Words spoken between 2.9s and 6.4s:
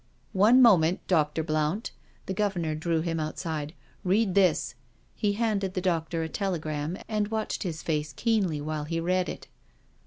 him outside." Read this." He handed the doctor a